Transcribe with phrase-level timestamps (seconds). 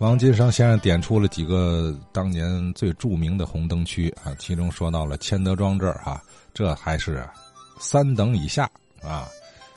[0.00, 6.22] 王金生先生点出了几个当年最著名的红灯区啊，其中说到了千德庄这儿哈，
[6.54, 7.22] 这还是
[7.78, 8.64] 三等以下
[9.02, 9.28] 啊，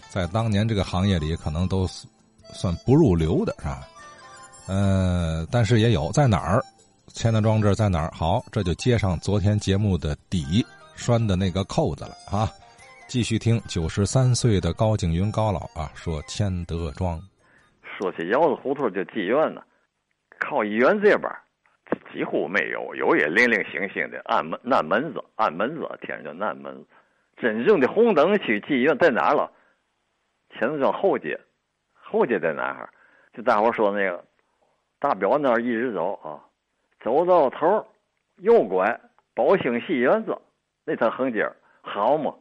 [0.10, 1.86] 在当年这个行业里可能都
[2.54, 3.86] 算不入流的是吧？
[4.68, 6.64] 呃，但是也有在哪儿？
[7.08, 8.10] 千德庄这儿在哪儿？
[8.16, 10.66] 好，这就接上昨天节目的底
[10.96, 12.50] 拴的那个扣子了啊！
[13.10, 17.22] 继续听九十三岁的高景云高老啊说千德庄。
[17.84, 19.60] 说起窑子胡同就妓院呢。
[20.44, 21.32] 靠医院这边
[22.12, 26.86] 几乎没有，有也零零星星的暗门、南门子、暗门子，天上叫南门子。
[27.38, 29.52] 真正的红灯区妓院在哪了？
[30.52, 31.40] 前头叫后街，
[31.94, 32.90] 后街在哪儿？
[33.34, 34.24] 就大伙说那个
[35.00, 36.40] 大表那儿一直走啊，
[37.04, 37.86] 走到头
[38.38, 39.00] 右拐
[39.34, 40.38] 宝兴戏园子
[40.86, 41.50] 那条横街
[41.82, 42.34] 好嘛？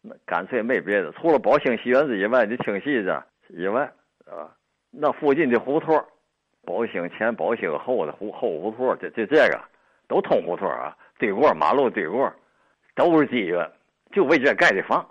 [0.00, 3.12] 那干脆没别的，除了宝兴戏园子以外，你听戏去
[3.48, 3.92] 以外
[4.26, 4.54] 啊，
[4.90, 6.02] 那附近的胡同。
[6.64, 9.60] 宝兴前、宝兴后的胡后胡同，这这这个
[10.08, 12.32] 都通胡同啊，对过马路对过，
[12.94, 13.70] 都是妓院，
[14.12, 15.06] 就为这盖的房。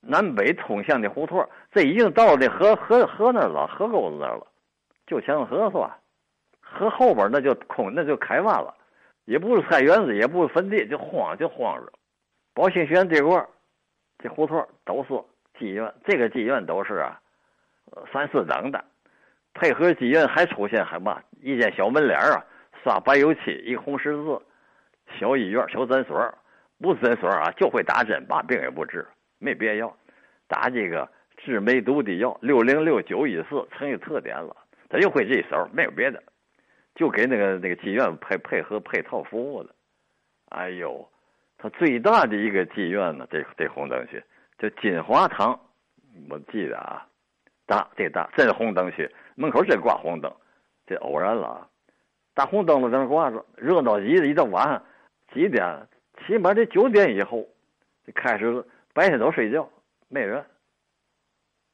[0.00, 4.46] 南北通向的胡同，这已经到那河河河那了，河沟子那了，
[5.06, 5.98] 就前河是吧？
[6.60, 8.72] 河后边那就空，那就开挖了，
[9.24, 11.92] 也不是菜园子，也不是坟地，就荒就荒着。
[12.54, 13.44] 宝兴学院对过，
[14.18, 15.14] 这胡同都是
[15.58, 17.20] 妓院，这个妓院都是啊，
[18.12, 18.84] 三四等的。
[19.58, 21.20] 配合妓院还出现还嘛？
[21.40, 22.44] 一间小门脸啊，
[22.84, 24.40] 刷白油漆，一红十字，
[25.18, 26.32] 小医院、小诊所，
[26.78, 29.06] 不是诊所啊，就会打针，把病也不治，
[29.38, 29.96] 没别药，
[30.46, 34.54] 打这个治梅毒的药，六零六九一四，成有特点了。
[34.88, 36.22] 他就会这手，没有别的，
[36.94, 39.74] 就给那个那个妓院配配合配套服务的。
[40.50, 41.08] 哎呦，
[41.58, 44.22] 他最大的一个妓院呢，这这红灯区
[44.58, 45.58] 叫金华堂，
[46.28, 47.06] 我记得啊，
[47.66, 49.10] 大这大真红灯区。
[49.36, 50.32] 门口真挂红灯，
[50.86, 51.68] 这偶然了。
[52.34, 54.26] 大红灯笼在那挂着，热闹极了。
[54.26, 54.82] 一到晚上
[55.32, 55.86] 几点，
[56.26, 57.46] 起码得九点以后
[58.06, 59.68] 就开始，白天都睡觉，
[60.08, 60.44] 没人。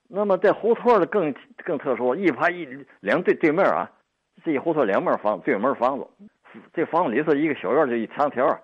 [0.09, 2.67] 那么在胡同的更更特殊，一排一
[3.01, 3.91] 两对对面啊，
[4.45, 6.07] 这一胡同两面房，对门房子，
[6.73, 8.61] 这房子里头一个小院就一长条，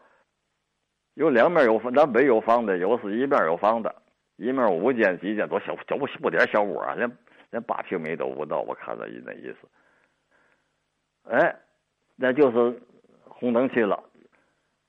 [1.15, 3.94] 有两面有南北有房的，有是一面有房的，
[4.37, 7.09] 一面五间几间，多小，小不不点小屋啊，连。
[7.51, 9.69] 连八平米都不到，我看那意那意思。
[11.31, 11.55] 哎，
[12.17, 12.81] 那就是
[13.25, 14.03] 红灯区了。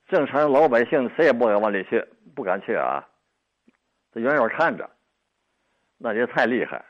[0.08, 2.04] 正常老百姓谁也不敢往里去，
[2.36, 3.08] 不敢去啊。
[4.12, 4.90] 这远远看着，
[5.98, 6.84] 那也太厉害。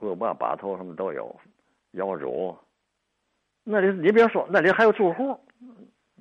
[0.00, 1.34] 恶霸把头什么都有，
[1.92, 2.56] 窑主。
[3.64, 5.40] 那里你别说，那里还有住户。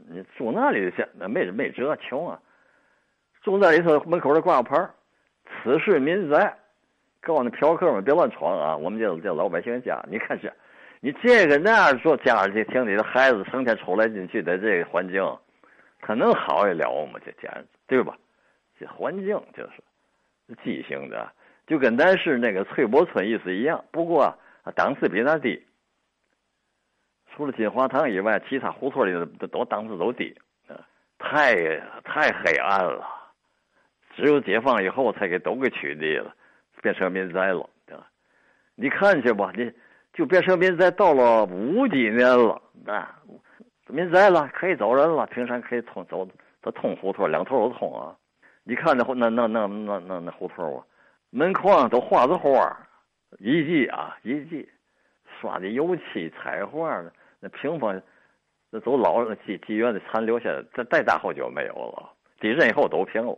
[0.08, 2.40] 你住那里去，那没没辙，穷啊。
[3.42, 4.90] 住那里头门口的挂牌
[5.64, 6.58] 此事民宅。
[7.26, 8.78] 告诉那嫖客们别乱闯啊！
[8.78, 10.54] 我们这这老百姓家，你看这，
[11.00, 15.24] 你这个那样说，家里庭里的孩子成天出来进去的这个环境，
[16.02, 17.20] 他能好得了吗？
[17.26, 18.16] 这简直对吧？
[18.80, 21.28] 这环境就是畸形的，
[21.66, 23.84] 就跟咱市那个翠柏村意思一样。
[23.92, 24.32] 不过
[24.76, 25.66] 档次比那低，
[27.34, 30.38] 除了金华堂以外，其他胡同里的都档次都低，
[31.18, 31.56] 太
[32.04, 33.04] 太黑暗了。
[34.16, 36.36] 只有解放以后，才给都给取缔了。
[36.86, 38.08] 变成民宅了，对吧？
[38.76, 39.74] 你看去吧，你
[40.14, 43.20] 就变成民宅，到了五几年了，啊，
[43.88, 46.28] 民宅了，可以走人了，平常可以通走，
[46.62, 48.16] 它通胡同，两头都通啊。
[48.64, 50.86] 你看那那那那那那胡同啊，
[51.32, 52.78] 门框都画着花，
[53.40, 54.70] 遗迹啊，遗迹，
[55.42, 58.00] 刷的油漆彩画的，那屏风，
[58.70, 63.36] 那都老妓妓院的残留下来，再再大后就没有了，地震以后都平了。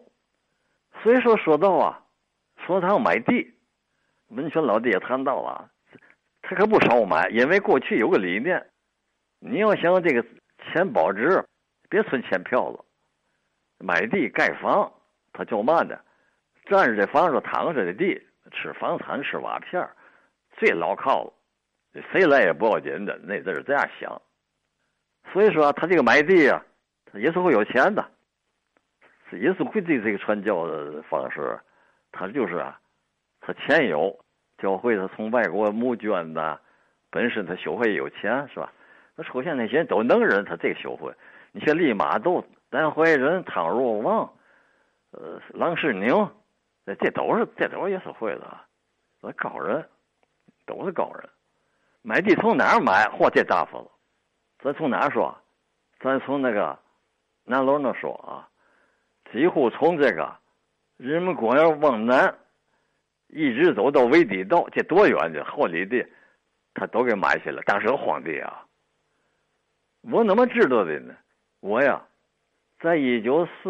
[1.02, 2.04] 所以说说到啊。
[2.68, 3.54] 说他要买地，
[4.28, 5.72] 文轩老弟也谈到了，
[6.42, 8.70] 他可不少买，因为过去有个理念，
[9.40, 10.22] 你要想这个
[10.60, 11.46] 钱保值，
[11.90, 12.84] 别存钱票子，
[13.80, 14.92] 买地盖房，
[15.32, 15.98] 他就嘛的，
[16.66, 19.88] 占着这房子，躺着这地，吃房产吃瓦片
[20.58, 24.22] 最牢靠了，谁来也不要紧的，那阵是这样想，
[25.32, 26.62] 所以说他这个买地啊，
[27.06, 28.06] 他也是会有钱的，
[29.32, 31.58] 也是会对这个传教的方式。
[32.12, 32.80] 他就是啊，
[33.42, 34.18] 他钱有，
[34.58, 36.60] 教会他从外国募捐的，
[37.10, 38.72] 本身他修会有钱是吧？
[39.16, 41.14] 那出现那些都能人，他这个修会，
[41.52, 44.34] 你像利玛窦、丹怀仁、汤若望，
[45.12, 46.30] 呃，郎世宁，
[46.86, 48.58] 这这都是这都是也是会的，
[49.22, 49.88] 都高人，
[50.66, 51.30] 都是高人。
[52.02, 53.06] 买地从哪儿买？
[53.10, 53.88] 嚯，这大发了！
[54.60, 55.38] 咱从哪说？
[56.00, 56.78] 咱从那个
[57.44, 58.48] 南楼那说啊，
[59.32, 60.36] 几乎从这个。
[60.98, 62.36] 人民公园往南，
[63.28, 65.32] 一直走到围底道，这多远？
[65.32, 66.06] 这好里地，
[66.74, 67.62] 他都给买下了。
[67.66, 68.66] 当时皇帝啊，
[70.02, 71.14] 我怎么知道的呢？
[71.60, 72.02] 我呀，
[72.80, 73.70] 在一九四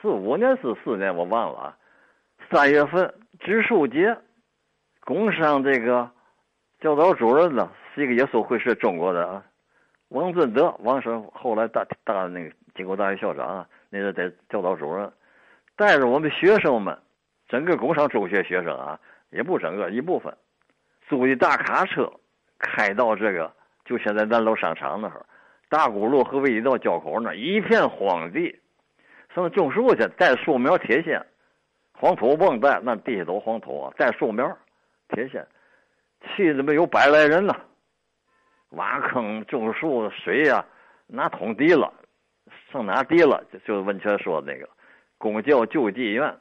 [0.00, 1.76] 四五年四四年我忘了，
[2.50, 4.16] 三月份植树节，
[5.00, 6.10] 工商这个
[6.80, 9.44] 教导主任呢是一个耶稣会是中国的啊，
[10.08, 15.10] 王尊德，王生后来大大那个经国大学校长啊，那个在教导主任，
[15.76, 16.98] 带着我们学生们，
[17.48, 18.98] 整个工商中学学生啊，
[19.30, 20.34] 也不整个一部分，
[21.06, 22.10] 租的大卡车
[22.58, 23.52] 开到这个
[23.84, 25.24] 就现在南楼商场那儿。
[25.68, 28.58] 大沽路和卫一道交口那一片荒地，
[29.34, 31.20] 上种树去，带树苗铁线，
[31.92, 34.56] 黄土蹦带，那地下都黄土啊，带树苗，
[35.08, 35.44] 铁线，
[36.20, 37.54] 去的没有百来人呢。
[38.70, 40.64] 挖坑种树，水呀，
[41.08, 41.92] 拿桶滴了，
[42.72, 43.44] 上哪滴了？
[43.52, 44.68] 就就温泉说的那个
[45.18, 46.36] 公教救济院，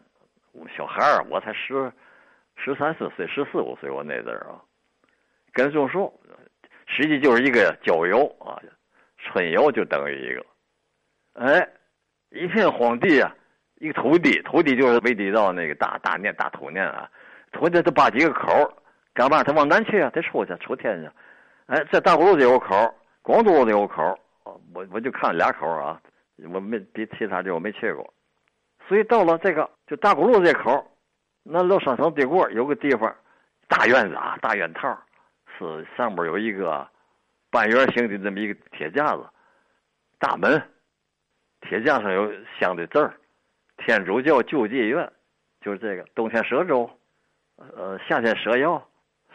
[0.76, 1.92] 小孩儿，我才十
[2.56, 4.62] 十三四岁，十四五岁，我那阵儿啊，
[5.54, 6.14] 跟种树，
[6.88, 8.62] 实际就是一个郊游啊。
[9.18, 10.46] 春游就等于一个，
[11.34, 11.68] 哎，
[12.30, 13.36] 一片荒地啊，
[13.80, 17.10] 一个土地，土地就是围地道那个大大念大土念啊，
[17.52, 18.72] 土地都扒几个口
[19.16, 19.44] 干嘛？
[19.44, 21.10] 他往南去啊，得出去出天去。
[21.66, 22.94] 哎，这大沽路就有口，
[23.24, 24.16] 广东路就有口，
[24.76, 26.00] 我我就看俩口啊，
[26.54, 28.14] 我没比其他地我没去过，
[28.88, 30.86] 所以到了这个就大沽路这口，
[31.44, 33.16] 那楼上层对过有个地方，
[33.68, 34.98] 大院子啊，大院套，
[35.58, 36.88] 是上边有一个。
[37.52, 39.26] 半圆形的这么一个铁架子，
[40.20, 40.62] 大门，
[41.62, 42.30] 铁架上有
[42.60, 43.16] 镶的字儿，
[43.78, 45.10] 天主教救济院，
[45.62, 46.04] 就是这个。
[46.14, 46.90] 冬天蛇粥，
[47.56, 48.86] 呃，夏天蛇药，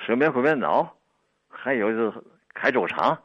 [0.05, 0.95] 蛇面灰面脑，
[1.49, 2.23] 还有就是
[2.53, 3.19] 开粥厂，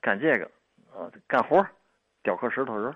[0.00, 0.46] 干这个，
[0.94, 1.66] 啊，干活，
[2.22, 2.94] 雕刻石头人。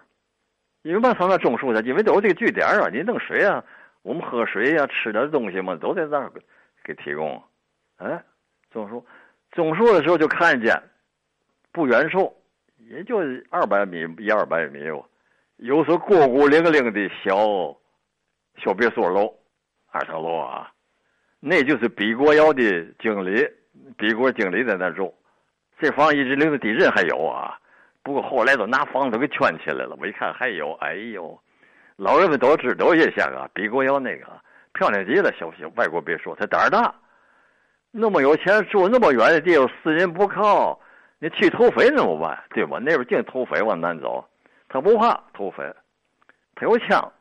[0.87, 3.63] 因为嘛上那种树去，因为都有这个据点啊，你弄水啊，
[4.03, 6.31] 我们喝水呀，吃点东西嘛，都在那儿
[6.85, 7.43] 给提供。
[7.97, 8.23] 哎，
[8.71, 9.05] 种树，
[9.51, 10.81] 种树的时候就看见。
[11.73, 12.33] 不远处，
[12.89, 13.19] 也就
[13.51, 15.05] 二百米一二百米吧，
[15.57, 17.77] 有所孤孤零零的小
[18.63, 19.35] 小别墅楼，
[19.91, 20.71] 二层楼啊，
[21.41, 22.63] 那就是毕国窑的
[23.01, 23.45] 经理，
[23.99, 25.13] 毕国经理在那住。
[25.81, 27.59] 这房一直临着地震还有啊，
[28.07, 29.97] 不过后来都拿房子给圈起来了。
[29.99, 31.37] 我一看还有，哎呦，
[31.97, 34.27] 老人们都知道印象啊，比国窑那个
[34.75, 36.95] 漂亮极了，小小外国别墅，他胆儿大，
[37.91, 40.79] 那么有钱住那么远的地方，私人不靠。
[41.19, 42.45] 你去土匪怎么办？
[42.51, 42.79] 对吧？
[42.81, 44.25] 那边净土匪往南走，
[44.69, 45.65] 他不怕土匪，
[46.55, 47.13] 他有枪，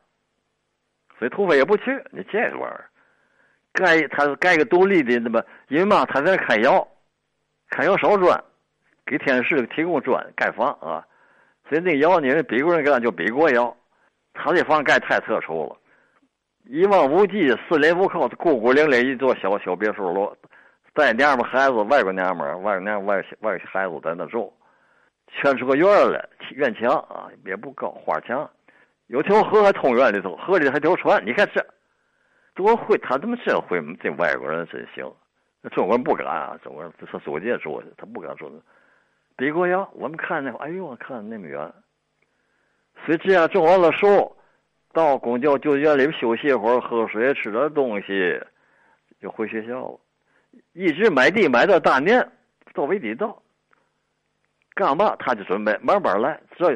[1.18, 2.00] 所以土匪也不去。
[2.12, 2.88] 你这玩意儿，
[3.72, 6.86] 盖他是盖个独立的那么，因为嘛，他在那开窑，
[7.70, 8.40] 开窑烧砖，
[9.06, 11.06] 给天师提供砖盖房啊。
[11.68, 13.74] 所以那窑呢，比国人干就比国窑，
[14.34, 15.76] 他这房盖太特殊了，
[16.64, 20.36] 一望无际，四邻无靠，孤孤零零一座小小别墅楼。
[20.94, 24.52] 带娘们孩子，外国娘们外国娘外外孩子在那住，
[25.28, 28.48] 圈出个院来，院墙啊也不高，花墙，
[29.08, 31.20] 有条河还通院里头，河里还条船。
[31.26, 31.62] 你看这
[32.54, 33.78] 多会，他怎么真会？
[34.00, 35.12] 这外国人真行，
[35.60, 38.48] 那中国人不敢啊，中国人他租界住，他不敢住。
[39.36, 41.72] 比国窑，我们看那，哎呦，我看那么远。
[43.04, 44.34] 所以这样种完了树，
[44.92, 48.40] 到公交救济院里休息一会儿，喝水，吃点东西，
[49.20, 50.00] 就回学校了。
[50.72, 52.26] 一直买地买到大年，
[52.72, 53.42] 到围地到，
[54.74, 55.14] 干嘛？
[55.16, 56.40] 他就准备慢慢来。
[56.56, 56.74] 这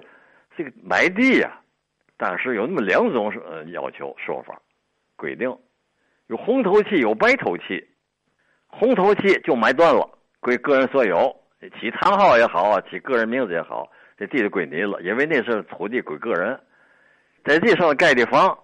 [0.54, 1.58] 这个买地呀，
[2.18, 4.60] 当时有那么两种呃要求说法，
[5.16, 5.48] 规定
[6.26, 7.88] 有红头契，有白头契。
[8.66, 10.06] 红头契就买断了，
[10.40, 11.34] 归个人所有，
[11.78, 16.58] 起堂号也好，起个人名字也好，这地就归你了，因为那是土地归个人，
[17.44, 18.58] 在地上盖的房，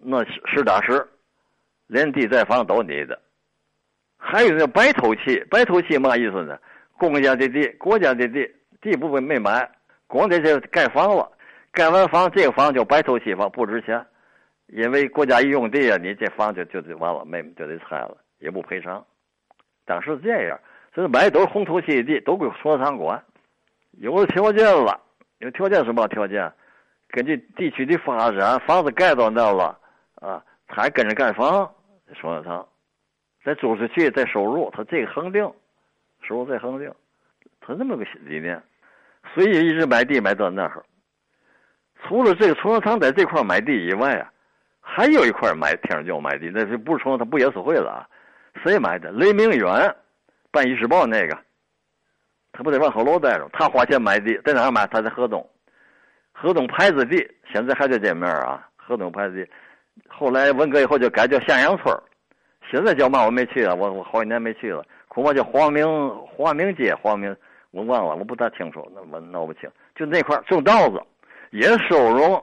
[0.00, 1.04] 那实打实，
[1.88, 3.20] 连地带房都你的。
[4.16, 6.58] 还有那白头契，白头契嘛意思呢？
[6.98, 8.50] 公家的地，国家的地，
[8.80, 9.68] 地不没买，
[10.06, 11.30] 光在这盖房了，
[11.72, 14.04] 盖完房，这个房叫白头契房，不值钱，
[14.68, 19.04] 因为国家一用地啊，你这房就就得完了，没就得拆了，也不赔偿。
[19.84, 20.58] 当时这样，
[20.96, 23.22] 这买都是红头契的地，都归所有厂管。
[23.98, 24.98] 有了条件了，
[25.40, 26.50] 有条件什么条件？
[27.08, 29.78] 根据地区的发展，房子盖到那了
[30.14, 31.70] 啊，他还跟着盖房，
[32.18, 32.66] 所有厂。
[33.44, 35.42] 再租出去，再收入，他这个恒定，
[36.22, 36.90] 收入再恒定，
[37.60, 38.60] 他这么个理念，
[39.34, 40.82] 所以一直买地买到那儿。
[42.02, 44.32] 除了这个崇昌堂在这块买地以外啊，
[44.80, 48.08] 还有一块买天主教买地，那是不是崇昌堂不也是会了啊？
[48.64, 49.12] 谁买的？
[49.12, 49.94] 雷明远
[50.56, 51.38] 办《医师报》那个，
[52.50, 54.86] 他不得万和楼待着，他花钱买地，在哪儿买？
[54.86, 55.46] 他在河东，
[56.32, 57.16] 河东牌子地，
[57.52, 58.66] 现在还在这面啊。
[58.74, 59.50] 河东牌子地，
[60.08, 61.94] 后来文革以后就改叫向阳村
[62.70, 63.26] 现在叫嘛？
[63.26, 64.82] 我没去了，我我好几年没去了。
[65.08, 65.86] 恐怕叫黄明
[66.24, 67.36] 黄明街，黄明
[67.70, 69.70] 我忘了，我不大清楚，那我闹不清。
[69.94, 70.98] 就那块种稻子，
[71.50, 72.42] 也收容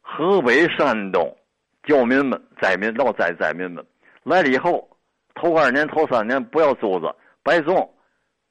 [0.00, 1.36] 河北、山东
[1.82, 3.84] 教民们、灾民、老灾灾民们
[4.22, 4.88] 来了以后，
[5.34, 7.92] 头二年、头三年不要租子，白种。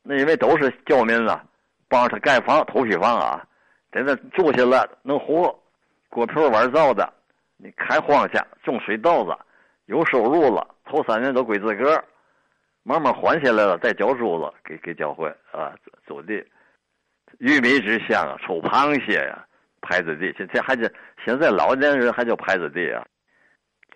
[0.03, 1.43] 那因为都是教民啊，
[1.87, 3.45] 帮他盖房、头坯房啊，
[3.91, 5.57] 在那住下来能活，
[6.09, 7.07] 锅瓢碗灶的，
[7.57, 9.37] 你开荒去种水稻子，
[9.85, 12.03] 有收入了，头三年都归自个儿，
[12.81, 15.71] 慢慢还下来了再交租子给给教会啊，
[16.07, 16.43] 租地，
[17.37, 19.45] 玉米之乡啊，抽螃蟹呀，
[19.81, 20.89] 拍子地，这这还叫
[21.23, 23.05] 现在老年人还叫拍子地啊，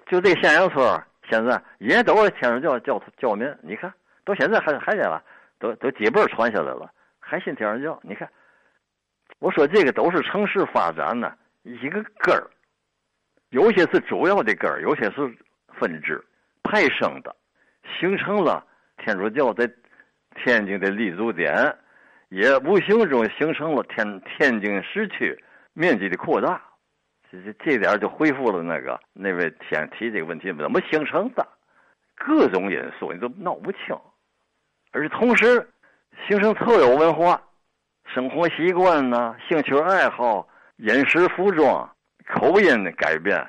[0.06, 3.92] 就这咸阳村现在也都是天主教教教民，你看
[4.26, 5.24] 到现在还还在了。
[5.58, 7.98] 都都几辈传下来了，还信天主教？
[8.04, 8.30] 你看，
[9.40, 12.46] 我说这个都是城市发展呢一个根儿，
[13.52, 15.34] 有些是主要的根儿，有些是
[15.80, 16.22] 分支
[16.62, 17.34] 派生的，
[17.98, 18.68] 形成了
[18.98, 19.66] 天主教在
[20.36, 21.74] 天津的立足点，
[22.28, 25.42] 也无形中形成了天天津市区
[25.72, 26.62] 面积的扩大。
[27.32, 31.48] 这这这点就恢复了那个那位先提这个问题怎么形成的？
[32.14, 33.98] 各种因素你都闹不清。
[34.96, 35.68] 而同时，
[36.26, 37.42] 形成特有文化、
[38.14, 40.48] 生活习惯呐、兴趣爱好、
[40.78, 41.94] 饮食、服装、
[42.26, 43.46] 口音的改变，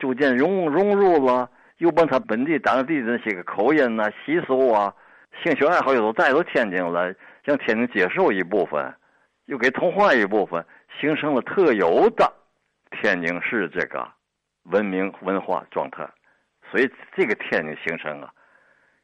[0.00, 4.92] 逐渐融融入了，又把他本地当地的那些个口音呐、习俗啊、
[5.44, 8.92] 兴趣爱好又都带到天津来，让天津接受一部分，
[9.44, 10.66] 又给同化一部分，
[10.98, 12.32] 形成了特有的
[12.90, 14.04] 天津市这个
[14.64, 16.04] 文明文化状态。
[16.68, 18.32] 所以，这个天津形成啊。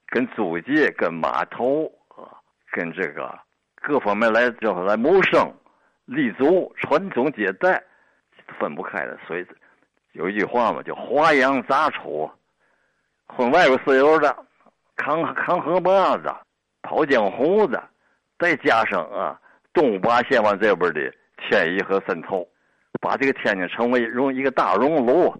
[0.08, 2.30] 跟租界、跟码头啊，
[2.70, 3.38] 跟这个
[3.82, 5.52] 各方面来叫来谋生、
[6.04, 7.82] 立足、传宗接代，
[8.58, 9.18] 分不开的。
[9.26, 9.46] 所以
[10.12, 12.30] 有一句话嘛，叫“华洋杂处”，
[13.26, 14.34] 混外国石油的，
[14.96, 16.32] 扛扛河坝子，
[16.82, 17.82] 跑江湖的，
[18.38, 19.38] 再加上啊，
[19.72, 22.46] 东八县往这边的迁移和渗透，
[23.00, 25.34] 把这个天津成为融一个大熔炉。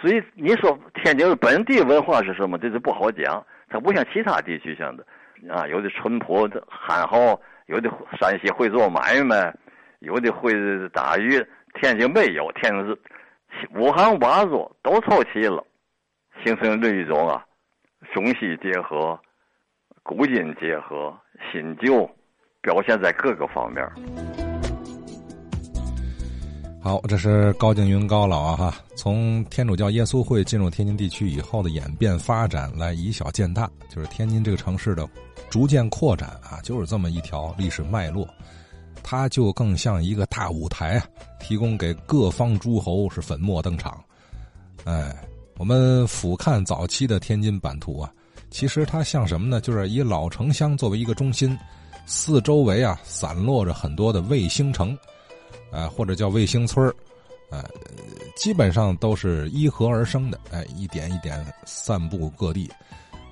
[0.00, 2.58] 所以你说天津的本地文化是什么？
[2.58, 3.44] 这是不好讲。
[3.70, 5.06] 它不像其他地区像的，
[5.48, 7.88] 啊，有的淳朴憨厚，有的
[8.20, 9.54] 山西会做买卖，
[10.00, 10.52] 有的会
[10.88, 11.42] 打鱼。
[11.80, 15.64] 天津没有，天津是五行八作都凑齐了，
[16.44, 17.44] 形成了一种啊，
[18.12, 19.16] 中西结合、
[20.02, 21.16] 古今结合、
[21.52, 22.10] 新旧，
[22.60, 23.88] 表现在各个方面。
[26.82, 35.06] 好，这是高静云高老啊哈，从天主教耶稣会进入天津地区以后的演变发展来以小见大，就是天津这个城市的
[35.50, 38.26] 逐渐扩展啊，就是这么一条历史脉络，
[39.02, 41.04] 它就更像一个大舞台啊，
[41.38, 44.02] 提供给各方诸侯是粉墨登场。
[44.84, 45.14] 哎，
[45.58, 48.10] 我们俯瞰早期的天津版图啊，
[48.50, 49.60] 其实它像什么呢？
[49.60, 51.56] 就是以老城乡作为一个中心，
[52.06, 54.96] 四周围啊散落着很多的卫星城。
[55.70, 56.94] 呃，或者叫卫星村儿，
[57.50, 57.64] 呃，
[58.36, 62.70] 基本上都是依河而生的，哎，一点一点散布各地，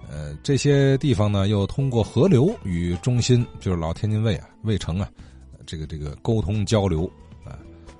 [0.09, 5.09] 呃，这些地方呢，又通过河流与中心，就是老天津卫啊、卫城啊，
[5.67, 7.05] 这个这个沟通交流，
[7.45, 7.59] 啊，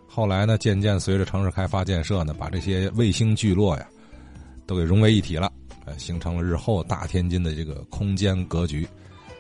[0.09, 3.87] 后来呢，渐渐随着城市开发建设呢，把这些卫星聚落呀，
[4.67, 5.53] 都给融为一体了，
[5.85, 8.87] 呃，形成了日后大天津的这个空间格局。